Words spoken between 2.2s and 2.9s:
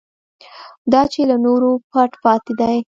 پاتې دی.